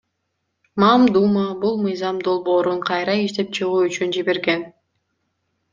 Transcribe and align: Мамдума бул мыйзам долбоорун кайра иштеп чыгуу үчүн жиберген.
Мамдума 0.83 1.43
бул 1.65 1.77
мыйзам 1.83 2.23
долбоорун 2.29 2.83
кайра 2.89 3.17
иштеп 3.29 3.53
чыгуу 3.61 3.87
үчүн 3.91 4.19
жиберген. 4.19 4.67